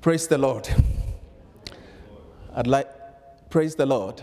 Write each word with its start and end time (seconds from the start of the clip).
Praise 0.00 0.26
the 0.28 0.38
Lord. 0.38 0.66
I'd 2.54 2.66
like, 2.66 2.88
praise 3.50 3.74
the 3.74 3.84
Lord. 3.84 4.22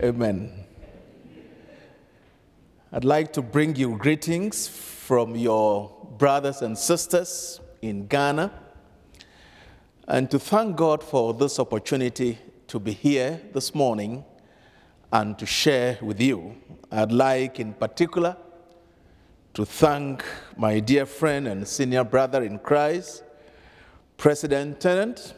Amen. 0.00 0.64
I'd 2.92 3.04
like 3.04 3.32
to 3.32 3.42
bring 3.42 3.74
you 3.74 3.98
greetings 3.98 4.68
from 4.68 5.34
your 5.34 5.90
brothers 6.16 6.62
and 6.62 6.78
sisters 6.78 7.60
in 7.80 8.06
Ghana 8.06 8.52
and 10.06 10.30
to 10.30 10.38
thank 10.38 10.76
God 10.76 11.02
for 11.02 11.34
this 11.34 11.58
opportunity 11.58 12.38
to 12.68 12.78
be 12.78 12.92
here 12.92 13.40
this 13.52 13.74
morning 13.74 14.24
and 15.12 15.36
to 15.40 15.46
share 15.46 15.98
with 16.00 16.20
you. 16.20 16.54
I'd 16.92 17.10
like, 17.10 17.58
in 17.58 17.74
particular, 17.74 18.36
to 19.54 19.66
thank 19.66 20.24
my 20.56 20.80
dear 20.80 21.04
friend 21.04 21.46
and 21.46 21.68
senior 21.68 22.04
brother 22.04 22.42
in 22.42 22.58
Christ, 22.58 23.22
President 24.16 24.80
Tennent, 24.80 25.34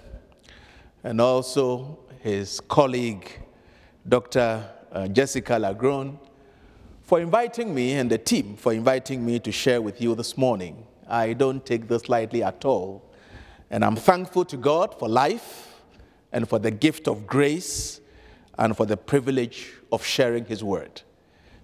and 1.03 1.21
also 1.21 1.99
his 2.21 2.61
colleague, 2.61 3.29
Dr. 4.09 4.65
uh, 4.93 5.09
Jessica 5.09 5.55
LaGrone, 5.55 6.19
for 7.03 7.21
inviting 7.21 7.75
me 7.75 7.95
and 7.95 8.09
the 8.09 8.17
team 8.17 8.57
for 8.57 8.73
inviting 8.73 9.27
me 9.27 9.41
to 9.41 9.51
share 9.51 9.83
with 9.83 10.01
you 10.01 10.15
this 10.15 10.39
morning. 10.39 10.87
I 11.09 11.33
don't 11.33 11.67
take 11.67 11.89
this 11.89 12.09
lightly 12.09 12.45
at 12.45 12.65
all. 12.65 13.03
And 13.69 13.85
I'm 13.85 13.97
thankful 13.97 14.45
to 14.45 14.57
God 14.57 14.97
for 14.97 15.09
life 15.09 15.75
and 16.33 16.49
for 16.49 16.61
the 16.61 16.71
gift 16.71 17.09
of 17.09 17.27
grace 17.27 18.01
and 18.59 18.77
for 18.77 18.87
the 18.87 18.97
privilege 18.97 19.73
of 19.91 20.05
sharing 20.05 20.45
His 20.45 20.63
word. 20.63 21.03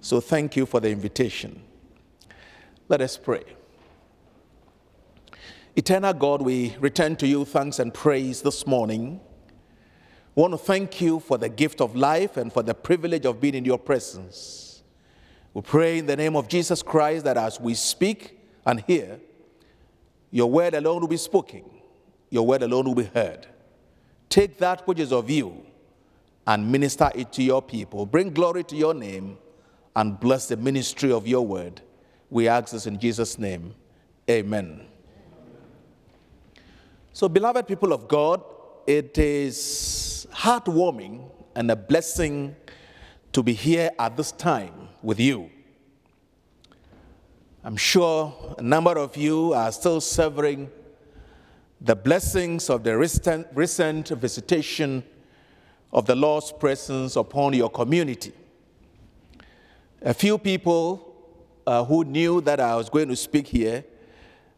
So 0.00 0.20
thank 0.20 0.56
you 0.56 0.66
for 0.66 0.80
the 0.80 0.90
invitation. 0.90 1.62
Let 2.90 3.02
us 3.02 3.16
pray. 3.16 3.44
Eternal 5.76 6.12
God, 6.12 6.42
we 6.42 6.76
return 6.80 7.14
to 7.16 7.26
you 7.28 7.44
thanks 7.44 7.78
and 7.78 7.94
praise 7.94 8.42
this 8.42 8.66
morning. 8.66 9.20
We 10.34 10.40
want 10.42 10.54
to 10.54 10.58
thank 10.58 11.00
you 11.00 11.20
for 11.20 11.38
the 11.38 11.48
gift 11.48 11.80
of 11.80 11.94
life 11.94 12.36
and 12.36 12.52
for 12.52 12.64
the 12.64 12.74
privilege 12.74 13.26
of 13.26 13.40
being 13.40 13.54
in 13.54 13.64
your 13.64 13.78
presence. 13.78 14.82
We 15.54 15.62
pray 15.62 15.98
in 15.98 16.06
the 16.06 16.16
name 16.16 16.34
of 16.34 16.48
Jesus 16.48 16.82
Christ 16.82 17.24
that 17.26 17.36
as 17.36 17.60
we 17.60 17.74
speak 17.74 18.40
and 18.66 18.80
hear, 18.80 19.20
your 20.32 20.50
word 20.50 20.74
alone 20.74 21.02
will 21.02 21.06
be 21.06 21.16
spoken, 21.16 21.62
your 22.28 22.44
word 22.44 22.64
alone 22.64 22.86
will 22.86 22.96
be 22.96 23.04
heard. 23.04 23.46
Take 24.28 24.58
that 24.58 24.84
which 24.88 24.98
is 24.98 25.12
of 25.12 25.30
you 25.30 25.64
and 26.44 26.72
minister 26.72 27.12
it 27.14 27.32
to 27.34 27.42
your 27.44 27.62
people. 27.62 28.04
Bring 28.04 28.30
glory 28.30 28.64
to 28.64 28.74
your 28.74 28.94
name 28.94 29.38
and 29.94 30.18
bless 30.18 30.48
the 30.48 30.56
ministry 30.56 31.12
of 31.12 31.28
your 31.28 31.46
word. 31.46 31.82
We 32.30 32.46
ask 32.46 32.72
this 32.72 32.86
in 32.86 32.98
Jesus' 32.98 33.38
name. 33.38 33.74
Amen. 34.30 34.86
So, 37.12 37.28
beloved 37.28 37.66
people 37.66 37.92
of 37.92 38.06
God, 38.06 38.42
it 38.86 39.18
is 39.18 40.26
heartwarming 40.32 41.28
and 41.56 41.70
a 41.70 41.76
blessing 41.76 42.54
to 43.32 43.42
be 43.42 43.52
here 43.52 43.90
at 43.98 44.16
this 44.16 44.30
time 44.30 44.88
with 45.02 45.18
you. 45.18 45.50
I'm 47.64 47.76
sure 47.76 48.54
a 48.58 48.62
number 48.62 48.96
of 48.96 49.16
you 49.16 49.52
are 49.52 49.70
still 49.72 50.00
savoring 50.00 50.70
the 51.80 51.96
blessings 51.96 52.70
of 52.70 52.84
the 52.84 52.96
recent, 52.96 53.48
recent 53.54 54.08
visitation 54.08 55.02
of 55.92 56.06
the 56.06 56.14
Lord's 56.14 56.52
presence 56.52 57.16
upon 57.16 57.54
your 57.54 57.70
community. 57.70 58.32
A 60.02 60.14
few 60.14 60.38
people 60.38 61.09
uh, 61.66 61.84
who 61.84 62.04
knew 62.04 62.40
that 62.42 62.60
I 62.60 62.76
was 62.76 62.88
going 62.88 63.08
to 63.08 63.16
speak 63.16 63.46
here 63.46 63.84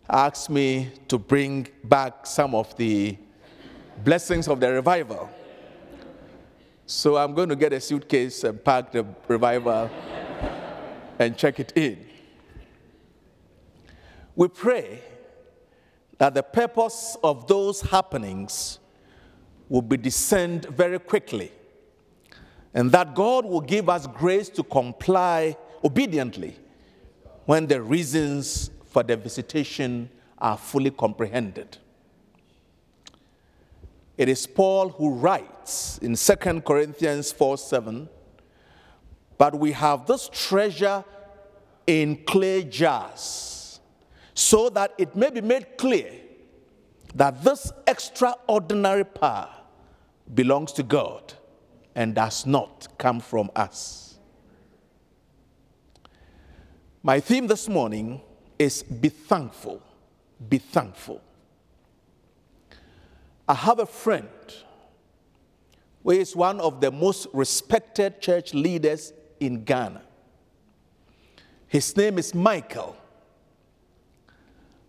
asked 0.09 0.51
me 0.51 0.91
to 1.09 1.19
bring 1.19 1.69
back 1.85 2.27
some 2.27 2.55
of 2.55 2.77
the 2.77 3.17
blessings 4.05 4.49
of 4.49 4.61
the 4.61 4.71
revival. 4.73 5.31
So 6.87 7.17
I'm 7.17 7.35
going 7.35 7.49
to 7.49 7.57
get 7.57 7.73
a 7.73 7.81
suitcase 7.81 8.45
and 8.45 8.63
pack 8.63 8.93
the 8.93 9.07
revival 9.29 9.89
and 11.19 11.37
check 11.37 11.61
it 11.61 11.73
in. 11.77 12.05
We 14.35 14.49
pray 14.49 15.01
that 16.19 16.35
the 16.35 16.43
purpose 16.43 17.17
of 17.23 17.47
those 17.47 17.81
happenings 17.81 18.79
will 19.69 19.83
be 19.83 19.97
discerned 19.97 20.67
very 20.67 20.99
quickly 20.99 21.53
and 22.75 22.91
that 22.93 23.15
God 23.15 23.45
will 23.45 23.61
give 23.61 23.89
us 23.89 24.07
grace 24.07 24.49
to 24.51 24.63
comply 24.63 25.57
obediently 25.85 26.57
when 27.53 27.67
the 27.67 27.83
reasons 27.83 28.71
for 28.87 29.03
the 29.03 29.15
visitation 29.15 30.09
are 30.39 30.57
fully 30.57 30.91
comprehended. 30.91 31.77
It 34.17 34.31
is 34.31 34.47
Paul 34.47 34.89
who 34.89 35.11
writes 35.11 35.99
in 35.99 36.17
2 36.17 36.63
Corinthians 36.63 37.31
4 37.31 37.59
7, 37.59 38.09
but 39.37 39.55
we 39.55 39.73
have 39.73 40.07
this 40.07 40.31
treasure 40.33 41.05
in 41.87 42.25
clay 42.25 42.65
jars, 42.65 43.81
so 44.33 44.71
that 44.71 44.95
it 44.97 45.15
may 45.15 45.29
be 45.29 45.43
made 45.43 45.77
clear 45.77 46.11
that 47.15 47.45
this 47.45 47.71
extraordinary 47.87 49.05
power 49.05 49.51
belongs 50.33 50.73
to 50.73 50.83
God 50.83 51.35
and 51.95 52.15
does 52.15 52.47
not 52.47 52.89
come 52.97 53.21
from 53.21 53.51
us. 53.55 54.02
My 57.05 57.19
theme 57.19 57.49
this 57.49 57.69
morning 57.69 58.21
is 58.61 58.85
be 58.85 59.09
thankful. 59.09 59.83
Be 60.49 60.59
thankful. 60.59 61.21
I 63.49 63.55
have 63.55 63.81
a 63.81 63.87
friend 63.87 64.29
who 66.05 66.13
is 66.13 66.37
one 66.37 66.61
of 66.61 66.81
the 66.81 66.93
most 66.93 67.27
respected 67.33 68.21
church 68.21 68.55
leaders 68.55 69.13
in 69.41 69.65
Ghana. 69.65 70.03
His 71.67 71.97
name 71.97 72.19
is 72.19 72.35
Michael. 72.37 72.97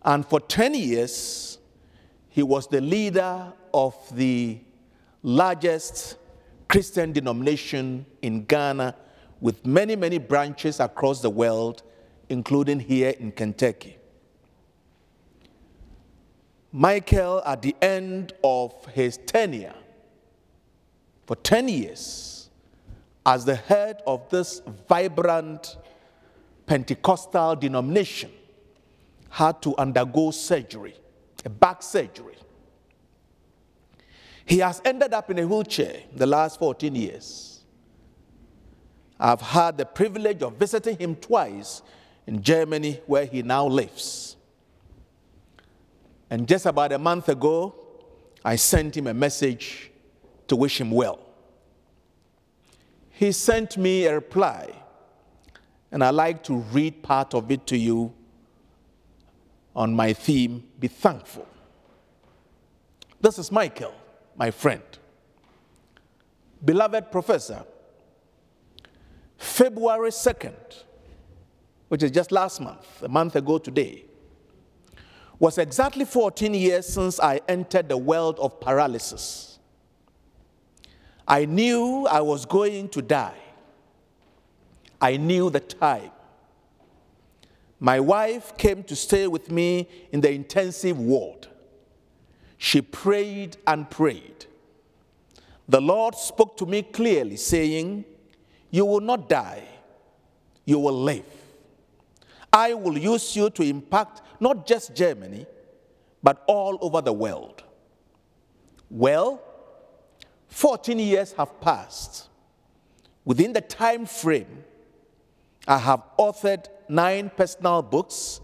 And 0.03 0.23
for 0.23 0.39
10 0.39 0.75
years, 0.75 1.57
he 2.29 2.43
was 2.43 2.67
the 2.67 2.81
leader 2.81 3.51
of 3.73 3.95
the 4.15 4.59
largest 5.23 6.17
Christian 6.67 7.11
denomination 7.11 8.05
in 8.21 8.45
Ghana 8.45 8.95
with 9.41 9.65
many, 9.65 9.95
many 9.95 10.19
branches 10.19 10.79
across 10.79 11.19
the 11.21 11.29
world 11.29 11.81
including 12.33 12.79
here 12.79 13.11
in 13.11 13.31
Kentucky. 13.31 13.97
Michael, 16.71 17.41
at 17.45 17.61
the 17.61 17.75
end 17.81 18.33
of 18.43 18.73
his 18.87 19.17
tenure, 19.17 19.75
for 21.27 21.35
10 21.37 21.69
years, 21.69 22.49
as 23.25 23.45
the 23.45 23.55
head 23.55 24.01
of 24.05 24.27
this 24.29 24.61
vibrant 24.89 25.77
Pentecostal 26.65 27.55
denomination, 27.55 28.31
had 29.29 29.61
to 29.61 29.77
undergo 29.77 30.31
surgery, 30.31 30.95
a 31.45 31.49
back 31.49 31.83
surgery. 31.83 32.35
He 34.45 34.57
has 34.59 34.81
ended 34.83 35.13
up 35.13 35.29
in 35.29 35.39
a 35.39 35.47
wheelchair 35.47 36.01
the 36.15 36.25
last 36.25 36.59
14 36.59 36.93
years. 36.95 37.61
I've 39.19 39.41
had 39.41 39.77
the 39.77 39.85
privilege 39.85 40.41
of 40.41 40.57
visiting 40.57 40.97
him 40.97 41.15
twice 41.15 41.81
in 42.25 42.41
Germany, 42.41 43.01
where 43.05 43.25
he 43.25 43.41
now 43.41 43.67
lives. 43.67 44.37
And 46.29 46.47
just 46.47 46.65
about 46.65 46.91
a 46.91 46.99
month 46.99 47.29
ago, 47.29 47.75
I 48.43 48.55
sent 48.55 48.97
him 48.97 49.07
a 49.07 49.13
message 49.13 49.91
to 50.47 50.55
wish 50.55 50.79
him 50.79 50.91
well. 50.91 51.19
He 53.11 53.31
sent 53.31 53.77
me 53.77 54.05
a 54.05 54.15
reply, 54.15 54.69
and 55.91 56.03
I'd 56.03 56.15
like 56.15 56.43
to 56.45 56.55
read 56.55 57.03
part 57.03 57.33
of 57.33 57.51
it 57.51 57.67
to 57.67 57.77
you 57.77 58.13
on 59.75 59.93
my 59.93 60.13
theme 60.13 60.63
Be 60.79 60.87
Thankful. 60.87 61.47
This 63.21 63.39
is 63.39 63.51
Michael, 63.51 63.93
my 64.35 64.51
friend. 64.51 64.81
Beloved 66.65 67.11
professor, 67.11 67.63
February 69.37 70.09
2nd, 70.09 70.83
which 71.93 72.01
is 72.01 72.09
just 72.09 72.31
last 72.31 72.59
month, 72.59 73.03
a 73.03 73.07
month 73.07 73.35
ago 73.35 73.59
today, 73.59 74.03
was 75.37 75.59
exactly 75.59 76.03
14 76.05 76.51
years 76.55 76.87
since 76.87 77.19
I 77.19 77.39
entered 77.47 77.87
the 77.87 77.97
world 77.97 78.39
of 78.39 78.59
paralysis. 78.59 79.59
I 81.27 81.45
knew 81.45 82.07
I 82.09 82.21
was 82.21 82.47
going 82.47 82.89
to 82.89 83.03
die. 83.03 83.37
I 84.99 85.17
knew 85.17 85.51
the 85.51 85.59
time. 85.59 86.09
My 87.79 87.99
wife 87.99 88.57
came 88.57 88.81
to 88.85 88.95
stay 88.95 89.27
with 89.27 89.51
me 89.51 89.87
in 90.11 90.19
the 90.19 90.31
intensive 90.31 90.97
ward. 90.97 91.45
She 92.57 92.81
prayed 92.81 93.57
and 93.67 93.87
prayed. 93.87 94.47
The 95.69 95.79
Lord 95.79 96.15
spoke 96.15 96.57
to 96.57 96.65
me 96.65 96.81
clearly, 96.81 97.35
saying, 97.35 98.05
You 98.71 98.83
will 98.87 99.01
not 99.01 99.29
die, 99.29 99.67
you 100.65 100.79
will 100.79 100.99
live. 100.99 101.42
I 102.53 102.75
will 102.75 102.97
use 102.97 103.35
you 103.35 103.49
to 103.49 103.63
impact 103.63 104.21
not 104.39 104.67
just 104.67 104.95
Germany, 104.95 105.47
but 106.21 106.43
all 106.47 106.77
over 106.81 107.01
the 107.01 107.11
world. 107.11 107.63
Well, 108.91 109.41
14 110.49 110.99
years 110.99 111.33
have 111.33 111.59
passed. 111.59 112.29
Within 113.25 113.53
the 113.53 113.61
time 113.61 114.05
frame, 114.05 114.63
I 115.67 115.79
have 115.79 116.03
authored 116.19 116.67
nine 116.87 117.31
personal 117.35 117.81
books 117.81 118.39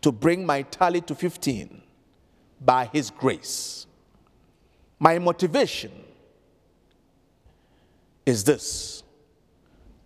to 0.00 0.10
bring 0.10 0.46
my 0.46 0.62
tally 0.62 1.02
to 1.02 1.14
15 1.14 1.82
by 2.64 2.86
His 2.86 3.10
grace. 3.10 3.86
My 4.98 5.18
motivation 5.18 5.92
is 8.24 8.44
this 8.44 9.02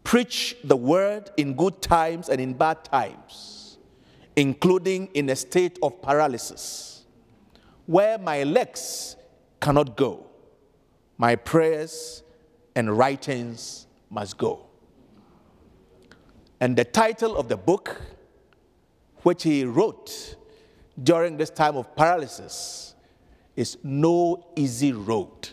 preach 0.07 0.57
the 0.63 0.77
word 0.77 1.31
in 1.37 1.53
good 1.55 1.83
times 1.83 2.29
and 2.29 2.41
in 2.41 2.55
bad 2.55 2.85
times, 2.85 3.77
including 4.37 5.09
in 5.15 5.29
a 5.31 5.35
state 5.35 5.81
of 5.83 6.01
paralysis, 6.01 7.05
where 7.87 8.17
my 8.17 8.45
legs 8.45 9.17
cannot 9.61 9.97
go, 9.97 10.25
my 11.19 11.35
prayers 11.35 12.23
and 12.77 12.97
writings 12.97 13.89
must 14.09 14.39
go. 14.39 14.67
And 16.61 16.77
the 16.77 16.85
title 16.85 17.37
of 17.37 17.49
the 17.49 17.57
book, 17.57 18.01
which 19.25 19.43
he 19.43 19.65
wrote 19.65 20.37
during 21.03 21.37
this 21.37 21.51
time 21.51 21.77
of 21.77 21.97
paralysis, 21.97 22.95
is 23.57 23.77
No 23.83 24.47
Easy 24.55 24.93
Road. 24.93 25.49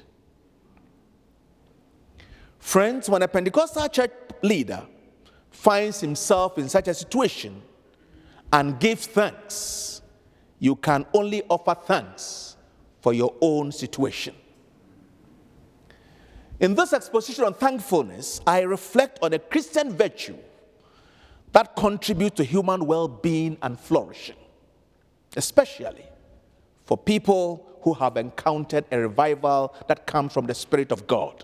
Friends, 2.64 3.10
when 3.10 3.22
a 3.22 3.28
Pentecostal 3.28 3.90
church 3.90 4.14
leader 4.42 4.82
finds 5.52 6.00
himself 6.00 6.58
in 6.58 6.70
such 6.70 6.88
a 6.88 6.94
situation 6.94 7.62
and 8.54 8.80
gives 8.80 9.06
thanks, 9.06 10.02
you 10.60 10.78
can 10.78 11.06
only 11.14 11.44
offer 11.50 11.76
thanks 11.76 12.56
for 13.02 13.14
your 13.14 13.36
own 13.42 13.74
situation. 13.74 14.34
In 16.62 16.74
this 16.74 16.94
exposition 16.94 17.44
on 17.44 17.54
thankfulness, 17.54 18.40
I 18.48 18.62
reflect 18.62 19.20
on 19.22 19.34
a 19.34 19.40
Christian 19.40 19.92
virtue 19.92 20.38
that 21.52 21.76
contributes 21.76 22.38
to 22.38 22.46
human 22.46 22.86
well 22.86 23.10
being 23.10 23.58
and 23.62 23.78
flourishing, 23.78 24.38
especially 25.36 26.06
for 26.86 26.98
people 26.98 27.68
who 27.82 27.94
have 27.94 28.16
encountered 28.16 28.86
a 28.90 29.00
revival 29.00 29.76
that 29.90 30.08
comes 30.08 30.32
from 30.32 30.48
the 30.48 30.56
Spirit 30.56 30.94
of 30.94 31.06
God. 31.06 31.44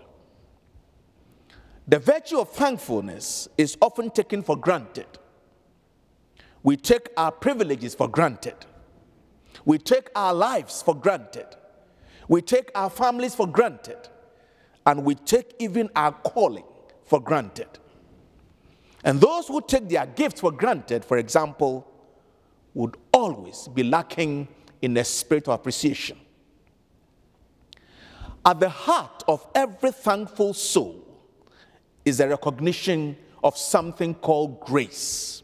The 1.88 1.98
virtue 1.98 2.38
of 2.38 2.50
thankfulness 2.50 3.48
is 3.58 3.76
often 3.80 4.10
taken 4.10 4.42
for 4.42 4.56
granted. 4.56 5.06
We 6.62 6.76
take 6.76 7.08
our 7.16 7.32
privileges 7.32 7.94
for 7.94 8.08
granted. 8.08 8.54
We 9.64 9.78
take 9.78 10.10
our 10.14 10.34
lives 10.34 10.82
for 10.82 10.94
granted. 10.94 11.46
We 12.28 12.42
take 12.42 12.70
our 12.74 12.90
families 12.90 13.34
for 13.34 13.46
granted. 13.46 14.08
And 14.86 15.04
we 15.04 15.14
take 15.14 15.54
even 15.58 15.90
our 15.96 16.12
calling 16.12 16.64
for 17.04 17.20
granted. 17.20 17.68
And 19.02 19.20
those 19.20 19.48
who 19.48 19.60
take 19.60 19.88
their 19.88 20.06
gifts 20.06 20.40
for 20.40 20.52
granted, 20.52 21.04
for 21.04 21.18
example, 21.18 21.86
would 22.74 22.96
always 23.12 23.68
be 23.68 23.82
lacking 23.82 24.48
in 24.82 24.96
a 24.96 25.04
spirit 25.04 25.48
of 25.48 25.54
appreciation. 25.54 26.18
At 28.44 28.60
the 28.60 28.68
heart 28.68 29.22
of 29.26 29.46
every 29.54 29.90
thankful 29.90 30.54
soul 30.54 31.09
is 32.10 32.20
a 32.20 32.28
recognition 32.28 33.16
of 33.42 33.56
something 33.56 34.14
called 34.14 34.60
grace. 34.60 35.42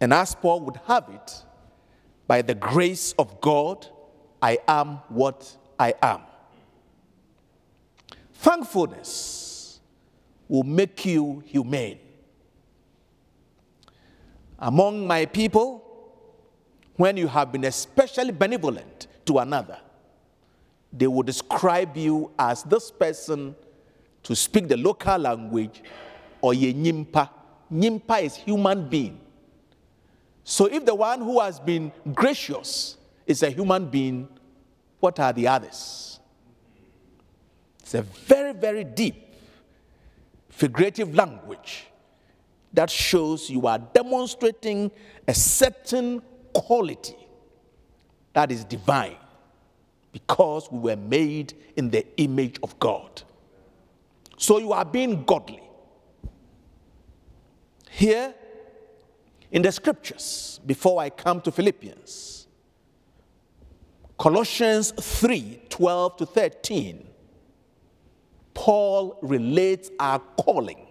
And 0.00 0.12
as 0.12 0.34
Paul 0.34 0.60
would 0.62 0.80
have 0.86 1.08
it, 1.08 1.44
by 2.26 2.42
the 2.42 2.54
grace 2.54 3.12
of 3.12 3.40
God, 3.40 3.86
I 4.42 4.58
am 4.66 4.96
what 5.08 5.56
I 5.78 5.94
am. 6.02 6.22
Thankfulness 8.34 9.80
will 10.48 10.64
make 10.64 11.04
you 11.04 11.42
humane. 11.46 11.98
Among 14.58 15.06
my 15.06 15.26
people, 15.26 15.82
when 16.96 17.16
you 17.16 17.28
have 17.28 17.52
been 17.52 17.64
especially 17.64 18.32
benevolent 18.32 19.06
to 19.26 19.38
another, 19.38 19.78
they 20.92 21.06
will 21.06 21.22
describe 21.22 21.96
you 21.96 22.30
as 22.38 22.62
this 22.62 22.90
person 22.90 23.54
to 24.26 24.34
speak 24.34 24.66
the 24.66 24.76
local 24.76 25.18
language 25.18 25.82
or 26.40 26.52
ye 26.52 26.74
nyimpa. 26.74 27.30
Nyimpa 27.72 28.22
is 28.22 28.34
human 28.34 28.88
being. 28.88 29.20
So 30.42 30.66
if 30.66 30.84
the 30.84 30.94
one 30.94 31.20
who 31.20 31.40
has 31.40 31.60
been 31.60 31.92
gracious 32.12 32.96
is 33.24 33.42
a 33.44 33.50
human 33.50 33.86
being, 33.86 34.28
what 34.98 35.20
are 35.20 35.32
the 35.32 35.46
others? 35.46 36.18
It's 37.80 37.94
a 37.94 38.02
very, 38.02 38.52
very 38.52 38.82
deep 38.82 39.14
figurative 40.48 41.14
language 41.14 41.86
that 42.72 42.90
shows 42.90 43.48
you 43.48 43.66
are 43.68 43.78
demonstrating 43.78 44.90
a 45.28 45.34
certain 45.34 46.20
quality 46.52 47.16
that 48.32 48.50
is 48.50 48.64
divine 48.64 49.16
because 50.10 50.68
we 50.72 50.78
were 50.80 50.96
made 50.96 51.54
in 51.76 51.90
the 51.90 52.04
image 52.16 52.58
of 52.64 52.76
God. 52.80 53.22
So 54.36 54.58
you 54.58 54.72
are 54.72 54.84
being 54.84 55.24
godly. 55.24 55.62
Here 57.90 58.34
in 59.50 59.62
the 59.62 59.72
scriptures, 59.72 60.60
before 60.66 61.00
I 61.00 61.10
come 61.10 61.40
to 61.42 61.50
Philippians, 61.52 62.46
Colossians 64.18 64.92
3 64.92 65.60
12 65.68 66.16
to 66.16 66.26
13 66.26 67.06
Paul 68.56 69.18
relates 69.20 69.90
our 70.00 70.18
calling 70.18 70.86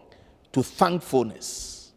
to 0.53 0.61
thankfulness. 0.61 1.93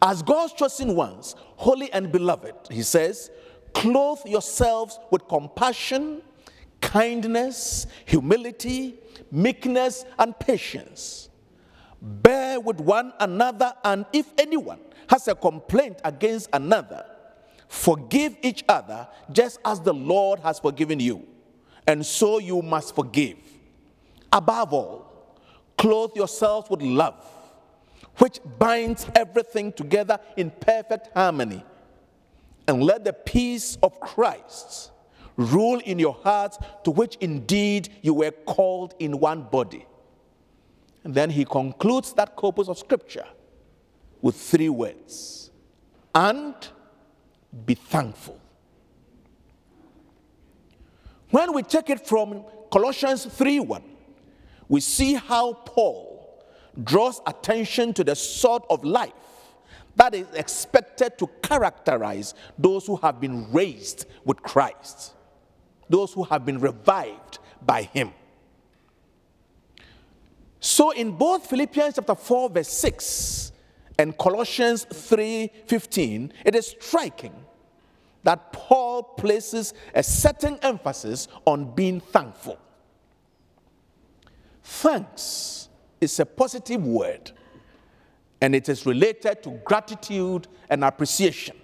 As 0.00 0.22
God's 0.22 0.52
chosen 0.52 0.94
ones, 0.94 1.34
holy 1.56 1.92
and 1.92 2.12
beloved, 2.12 2.54
he 2.70 2.84
says, 2.84 3.28
clothe 3.74 4.20
yourselves 4.24 5.00
with 5.10 5.26
compassion, 5.26 6.22
kindness, 6.80 7.88
humility, 8.06 8.99
meekness, 9.30 10.04
and 10.18 10.38
patience. 10.38 11.28
Bear 12.00 12.60
with 12.60 12.80
one 12.80 13.12
another, 13.20 13.74
and 13.84 14.06
if 14.12 14.26
anyone 14.38 14.80
has 15.08 15.28
a 15.28 15.34
complaint 15.34 16.00
against 16.04 16.48
another, 16.52 17.04
forgive 17.68 18.36
each 18.42 18.64
other 18.68 19.06
just 19.32 19.58
as 19.64 19.80
the 19.80 19.92
Lord 19.94 20.40
has 20.40 20.58
forgiven 20.60 21.00
you. 21.00 21.26
And 21.86 22.04
so 22.04 22.38
you 22.38 22.62
must 22.62 22.94
forgive. 22.94 23.36
Above 24.32 24.72
all, 24.72 25.36
clothe 25.76 26.14
yourselves 26.14 26.70
with 26.70 26.82
love, 26.82 27.24
which 28.18 28.38
binds 28.58 29.06
everything 29.14 29.72
together 29.72 30.18
in 30.36 30.50
perfect 30.50 31.08
harmony. 31.14 31.64
And 32.68 32.84
let 32.84 33.04
the 33.04 33.12
peace 33.12 33.76
of 33.82 33.98
Christ 33.98 34.92
rule 35.40 35.80
in 35.80 35.98
your 35.98 36.14
hearts, 36.14 36.58
to 36.84 36.90
which 36.90 37.16
indeed 37.20 37.88
you 38.02 38.14
were 38.14 38.30
called 38.30 38.94
in 38.98 39.18
one 39.18 39.42
body. 39.42 39.86
And 41.04 41.14
then 41.14 41.30
he 41.30 41.44
concludes 41.44 42.12
that 42.14 42.36
corpus 42.36 42.68
of 42.68 42.78
scripture 42.78 43.26
with 44.20 44.36
three 44.36 44.68
words 44.68 45.50
and 46.14 46.54
be 47.64 47.74
thankful. 47.74 48.38
When 51.30 51.52
we 51.54 51.62
take 51.62 51.90
it 51.90 52.06
from 52.06 52.44
Colossians 52.70 53.24
3 53.24 53.60
1, 53.60 53.82
we 54.68 54.80
see 54.80 55.14
how 55.14 55.54
Paul 55.54 56.44
draws 56.84 57.20
attention 57.26 57.92
to 57.94 58.04
the 58.04 58.14
sort 58.14 58.64
of 58.68 58.84
life 58.84 59.12
that 59.96 60.14
is 60.14 60.26
expected 60.34 61.18
to 61.18 61.28
characterize 61.42 62.34
those 62.58 62.86
who 62.86 62.96
have 62.96 63.20
been 63.20 63.50
raised 63.52 64.06
with 64.24 64.42
Christ, 64.42 65.12
those 65.90 66.14
who 66.14 66.22
have 66.24 66.46
been 66.46 66.58
revived 66.58 67.38
by 67.60 67.82
Him. 67.82 68.12
So, 70.60 70.90
in 70.90 71.12
both 71.12 71.46
Philippians 71.46 71.96
chapter 71.96 72.14
4, 72.14 72.50
verse 72.50 72.68
6 72.68 73.52
and 73.98 74.16
Colossians 74.16 74.86
3:15, 74.86 76.32
it 76.44 76.54
is 76.54 76.68
striking 76.68 77.34
that 78.22 78.52
Paul 78.52 79.02
places 79.02 79.74
a 79.94 80.02
certain 80.02 80.58
emphasis 80.62 81.28
on 81.46 81.74
being 81.74 82.00
thankful. 82.00 82.58
Thanks 84.62 85.68
is 86.00 86.18
a 86.20 86.26
positive 86.26 86.86
word 86.86 87.32
and 88.40 88.54
it 88.54 88.68
is 88.68 88.86
related 88.86 89.42
to 89.42 89.50
gratitude 89.64 90.48
and 90.68 90.84
appreciation. 90.84 91.56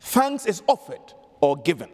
Thanks 0.00 0.46
is 0.46 0.62
offered 0.66 1.14
or 1.40 1.56
given, 1.56 1.90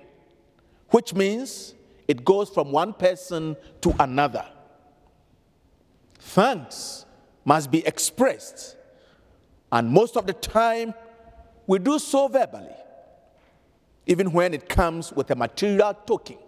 which 0.91 1.15
means 1.15 1.75
it 2.07 2.25
goes 2.25 2.49
from 2.49 2.73
one 2.73 2.93
person 2.93 3.57
to 3.81 3.95
another. 4.01 4.47
Thanks 6.19 7.05
must 7.45 7.71
be 7.71 7.87
expressed, 7.87 8.77
and 9.73 9.91
most 9.91 10.17
of 10.17 10.27
the 10.27 10.33
time 10.33 10.95
we 11.67 11.79
do 11.79 11.99
so 11.99 12.29
verbally. 12.29 12.75
even 14.09 14.33
when 14.33 14.55
it 14.55 14.69
comes 14.69 15.13
with 15.13 15.31
a 15.31 15.37
material 15.37 15.93
token. 15.95 16.39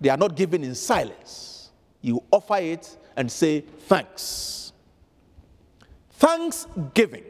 They 0.00 0.08
are 0.08 0.16
not 0.16 0.36
given 0.36 0.62
in 0.62 0.74
silence. 0.76 1.70
You 2.00 2.22
offer 2.30 2.58
it 2.58 2.96
and 3.16 3.30
say 3.30 3.62
thanks. 3.62 4.72
Thanksgiving 6.10 7.24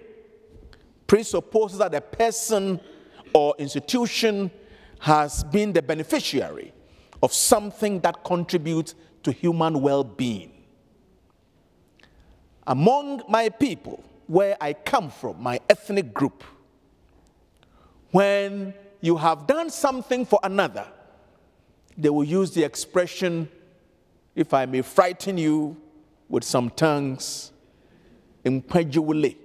presupposes 1.06 1.78
that 1.78 1.94
a 1.94 2.00
person 2.00 2.78
or 3.32 3.54
institution 3.58 4.50
has 5.00 5.44
been 5.44 5.72
the 5.72 5.82
beneficiary 5.82 6.72
of 7.22 7.32
something 7.32 8.00
that 8.00 8.24
contributes 8.24 8.94
to 9.22 9.32
human 9.32 9.80
well 9.80 10.04
being. 10.04 10.52
Among 12.66 13.22
my 13.28 13.48
people, 13.48 14.02
where 14.26 14.56
I 14.60 14.72
come 14.72 15.10
from, 15.10 15.42
my 15.42 15.60
ethnic 15.70 16.12
group, 16.12 16.42
when 18.10 18.74
you 19.00 19.16
have 19.16 19.46
done 19.46 19.70
something 19.70 20.24
for 20.24 20.40
another, 20.42 20.86
they 21.96 22.10
will 22.10 22.24
use 22.24 22.50
the 22.52 22.64
expression, 22.64 23.48
if 24.34 24.52
I 24.52 24.66
may 24.66 24.82
frighten 24.82 25.38
you 25.38 25.76
with 26.28 26.44
some 26.44 26.70
tongues, 26.70 27.52
incredulity. 28.44 29.38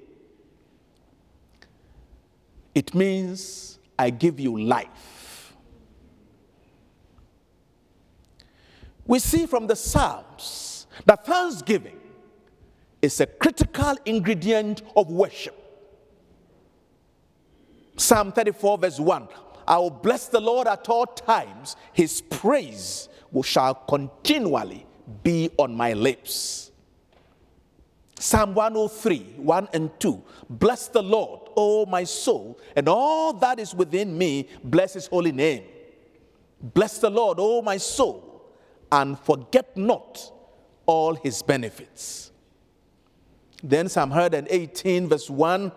It 2.74 2.96
means 2.96 3.80
I 3.98 4.10
give 4.10 4.40
you 4.40 4.60
life. 4.60 5.11
We 9.06 9.20
see 9.20 9.46
from 9.46 9.68
the 9.68 9.76
Psalms 9.76 10.88
that 11.06 11.26
thanksgiving 11.26 12.00
is 13.02 13.20
a 13.20 13.26
critical 13.26 13.96
ingredient 14.06 14.82
of 14.96 15.10
worship. 15.10 15.58
Psalm 17.98 18.32
34, 18.32 18.78
verse 18.78 19.00
1 19.00 19.28
I 19.68 19.78
will 19.78 19.90
bless 19.90 20.28
the 20.28 20.40
Lord 20.40 20.68
at 20.68 20.90
all 20.90 21.06
times, 21.06 21.76
his 21.94 22.22
praise 22.22 23.10
shall 23.44 23.76
continually 23.76 24.86
be 25.24 25.50
on 25.58 25.76
my 25.76 25.94
lips. 25.94 26.72
Psalm 28.20 28.54
103, 28.54 29.36
1 29.38 29.70
and 29.74 29.90
2. 30.00 30.24
Bless 30.50 30.88
the 30.90 31.02
Lord, 31.02 31.50
O 31.56 31.86
my 31.86 32.04
soul, 32.04 32.60
and 32.76 32.88
all 32.88 33.34
that 33.34 33.60
is 33.60 33.74
within 33.74 34.16
me, 34.16 34.48
bless 34.64 34.94
his 34.94 35.08
holy 35.08 35.32
name. 35.32 35.64
Bless 36.62 37.00
the 37.00 37.10
Lord, 37.10 37.38
O 37.40 37.62
my 37.64 37.78
soul, 37.78 38.31
and 38.92 39.18
forget 39.20 39.76
not 39.78 40.32
all 40.86 41.16
his 41.16 41.42
benefits. 41.42 42.32
Then 43.64 43.90
Psalm 43.90 44.10
118, 44.10 45.08
verse 45.08 45.30
1 45.30 45.72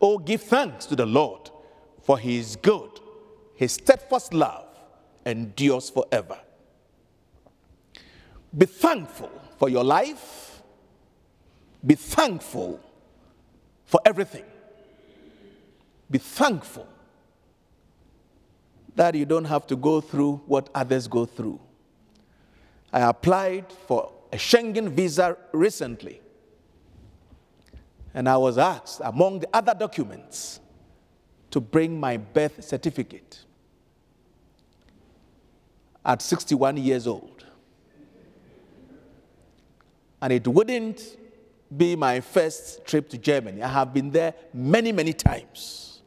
Oh, 0.00 0.18
give 0.18 0.42
thanks 0.42 0.86
to 0.86 0.96
the 0.96 1.06
Lord, 1.06 1.50
for 2.02 2.18
he 2.18 2.38
is 2.38 2.56
good. 2.56 3.00
His 3.54 3.72
steadfast 3.72 4.32
love 4.32 4.66
endures 5.26 5.90
forever. 5.90 6.38
Be 8.56 8.66
thankful 8.66 9.30
for 9.58 9.68
your 9.68 9.84
life. 9.84 10.62
Be 11.84 11.96
thankful 11.96 12.80
for 13.84 14.00
everything. 14.04 14.44
Be 16.10 16.18
thankful 16.18 16.86
that 18.94 19.14
you 19.14 19.24
don't 19.24 19.44
have 19.44 19.66
to 19.66 19.76
go 19.76 20.00
through 20.00 20.40
what 20.46 20.70
others 20.74 21.06
go 21.06 21.26
through. 21.26 21.60
I 22.92 23.00
applied 23.00 23.72
for 23.86 24.12
a 24.32 24.36
Schengen 24.36 24.88
visa 24.88 25.36
recently. 25.52 26.20
And 28.14 28.28
I 28.28 28.36
was 28.36 28.58
asked, 28.58 29.00
among 29.04 29.40
the 29.40 29.48
other 29.52 29.74
documents, 29.74 30.60
to 31.50 31.60
bring 31.60 31.98
my 31.98 32.16
birth 32.16 32.64
certificate 32.64 33.44
at 36.04 36.22
61 36.22 36.76
years 36.78 37.06
old. 37.06 37.44
And 40.20 40.32
it 40.32 40.48
wouldn't 40.48 41.16
be 41.74 41.94
my 41.94 42.20
first 42.20 42.84
trip 42.86 43.08
to 43.10 43.18
Germany. 43.18 43.62
I 43.62 43.68
have 43.68 43.92
been 43.92 44.10
there 44.10 44.34
many, 44.52 44.90
many 44.90 45.12
times. 45.12 46.02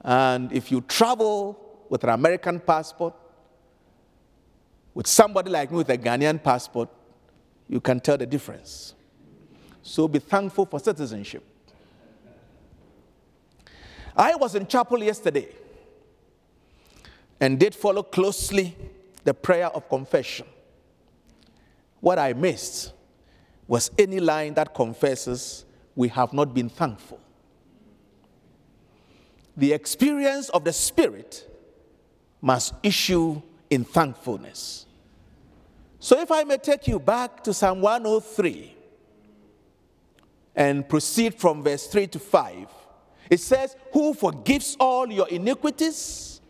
And 0.00 0.52
if 0.52 0.70
you 0.70 0.80
travel 0.82 1.58
with 1.88 2.04
an 2.04 2.10
American 2.10 2.60
passport, 2.60 3.14
with 4.94 5.06
somebody 5.06 5.50
like 5.50 5.70
me 5.70 5.78
with 5.78 5.90
a 5.90 5.98
Ghanaian 5.98 6.42
passport, 6.42 6.88
you 7.68 7.80
can 7.80 8.00
tell 8.00 8.16
the 8.16 8.26
difference. 8.26 8.94
So 9.82 10.08
be 10.08 10.20
thankful 10.20 10.66
for 10.66 10.78
citizenship. 10.78 11.44
I 14.16 14.36
was 14.36 14.54
in 14.54 14.66
chapel 14.66 15.02
yesterday 15.02 15.48
and 17.40 17.58
did 17.58 17.74
follow 17.74 18.02
closely 18.02 18.76
the 19.24 19.34
prayer 19.34 19.66
of 19.66 19.88
confession. 19.88 20.46
What 22.00 22.18
I 22.18 22.32
missed 22.32 22.92
was 23.66 23.90
any 23.98 24.20
line 24.20 24.54
that 24.54 24.74
confesses, 24.74 25.64
We 25.96 26.08
have 26.08 26.32
not 26.32 26.52
been 26.52 26.68
thankful. 26.68 27.20
The 29.56 29.72
experience 29.72 30.48
of 30.48 30.64
the 30.64 30.72
Spirit 30.72 31.48
must 32.40 32.74
issue 32.82 33.40
in 33.74 33.84
thankfulness. 33.84 34.86
So, 35.98 36.20
if 36.20 36.30
I 36.30 36.44
may 36.44 36.58
take 36.58 36.86
you 36.86 37.00
back 37.00 37.42
to 37.44 37.52
Psalm 37.52 37.80
103 37.80 38.72
and 40.54 40.88
proceed 40.88 41.34
from 41.34 41.62
verse 41.62 41.88
3 41.88 42.06
to 42.08 42.18
5, 42.20 42.68
it 43.30 43.40
says, 43.40 43.74
Who 43.92 44.14
forgives 44.14 44.76
all 44.78 45.10
your 45.10 45.28
iniquities? 45.28 46.40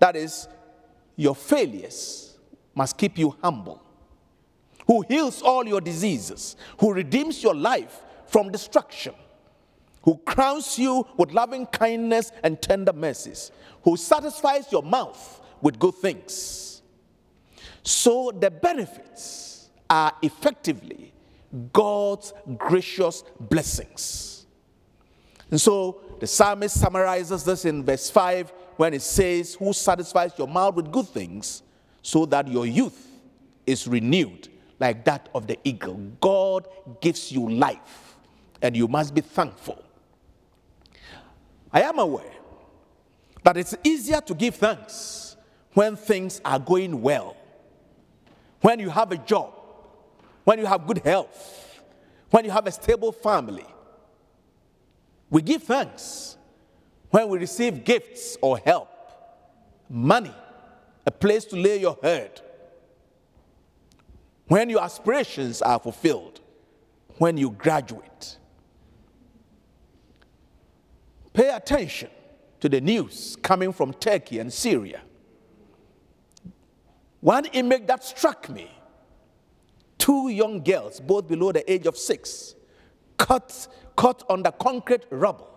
That 0.00 0.16
is, 0.16 0.48
your 1.14 1.36
failures 1.36 2.36
must 2.74 2.98
keep 2.98 3.16
you 3.16 3.36
humble. 3.42 3.80
Who 4.88 5.04
heals 5.08 5.40
all 5.40 5.64
your 5.64 5.80
diseases, 5.80 6.56
who 6.80 6.92
redeems 6.92 7.42
your 7.42 7.54
life 7.54 8.00
from 8.26 8.50
destruction, 8.50 9.14
who 10.02 10.16
crowns 10.26 10.76
you 10.78 11.06
with 11.16 11.32
loving 11.32 11.66
kindness 11.66 12.32
and 12.42 12.60
tender 12.60 12.92
mercies, 12.92 13.52
who 13.84 13.96
satisfies 13.96 14.72
your 14.72 14.82
mouth 14.82 15.40
with 15.60 15.78
good 15.78 15.94
things. 15.94 16.71
So 17.82 18.30
the 18.30 18.50
benefits 18.50 19.70
are 19.90 20.12
effectively 20.22 21.12
God's 21.72 22.32
gracious 22.56 23.24
blessings. 23.38 24.46
And 25.50 25.60
so 25.60 26.00
the 26.18 26.26
psalmist 26.26 26.80
summarizes 26.80 27.44
this 27.44 27.64
in 27.64 27.84
verse 27.84 28.08
5 28.08 28.52
when 28.76 28.94
it 28.94 29.02
says, 29.02 29.54
Who 29.54 29.72
satisfies 29.72 30.32
your 30.38 30.48
mouth 30.48 30.74
with 30.74 30.90
good 30.90 31.08
things, 31.08 31.62
so 32.00 32.24
that 32.26 32.48
your 32.48 32.66
youth 32.66 33.06
is 33.66 33.86
renewed 33.86 34.48
like 34.80 35.04
that 35.04 35.28
of 35.34 35.46
the 35.46 35.58
eagle. 35.62 35.94
God 36.20 36.66
gives 37.00 37.30
you 37.30 37.48
life, 37.48 38.16
and 38.60 38.76
you 38.76 38.88
must 38.88 39.14
be 39.14 39.20
thankful. 39.20 39.82
I 41.72 41.82
am 41.82 41.98
aware 41.98 42.32
that 43.44 43.56
it's 43.56 43.74
easier 43.84 44.20
to 44.22 44.34
give 44.34 44.56
thanks 44.56 45.36
when 45.74 45.96
things 45.96 46.40
are 46.44 46.58
going 46.58 47.00
well, 47.00 47.36
when 48.62 48.78
you 48.80 48.88
have 48.90 49.12
a 49.12 49.18
job, 49.18 49.52
when 50.44 50.58
you 50.58 50.66
have 50.66 50.86
good 50.86 50.98
health, 50.98 51.82
when 52.30 52.44
you 52.44 52.50
have 52.50 52.66
a 52.66 52.72
stable 52.72 53.12
family. 53.12 53.66
We 55.28 55.42
give 55.42 55.62
thanks 55.62 56.36
when 57.10 57.28
we 57.28 57.38
receive 57.38 57.84
gifts 57.84 58.38
or 58.40 58.58
help, 58.58 58.88
money, 59.90 60.34
a 61.06 61.10
place 61.10 61.44
to 61.46 61.56
lay 61.56 61.78
your 61.78 61.98
head, 62.02 62.40
when 64.46 64.70
your 64.70 64.82
aspirations 64.82 65.60
are 65.60 65.78
fulfilled, 65.78 66.40
when 67.18 67.36
you 67.36 67.50
graduate. 67.50 68.38
Pay 71.32 71.50
attention 71.50 72.10
to 72.60 72.68
the 72.68 72.80
news 72.80 73.36
coming 73.42 73.72
from 73.72 73.92
Turkey 73.94 74.38
and 74.38 74.52
Syria. 74.52 75.02
One 77.22 77.46
image 77.46 77.86
that 77.86 78.04
struck 78.04 78.50
me 78.50 78.70
two 79.96 80.28
young 80.28 80.62
girls, 80.62 81.00
both 81.00 81.26
below 81.26 81.52
the 81.52 81.72
age 81.72 81.86
of 81.86 81.96
six, 81.96 82.54
caught, 83.16 83.68
caught 83.96 84.22
on 84.28 84.42
the 84.42 84.50
concrete 84.50 85.06
rubble 85.08 85.52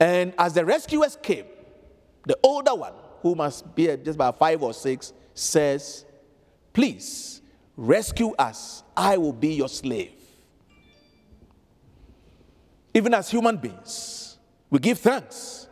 and 0.00 0.32
as 0.38 0.54
the 0.54 0.64
rescuers 0.64 1.18
came, 1.22 1.44
the 2.26 2.38
older 2.42 2.74
one, 2.74 2.94
who 3.20 3.34
must 3.34 3.74
be 3.74 3.86
just 3.98 4.16
about 4.16 4.38
five 4.38 4.62
or 4.62 4.72
six, 4.72 5.12
says, 5.34 6.06
Please 6.72 7.42
rescue 7.76 8.32
us. 8.38 8.82
I 8.96 9.18
will 9.18 9.34
be 9.34 9.54
your 9.54 9.68
slave. 9.68 10.12
Even 12.94 13.12
as 13.12 13.30
human 13.30 13.58
beings, 13.58 14.38
we 14.70 14.78
give 14.78 14.98
thanks 14.98 15.68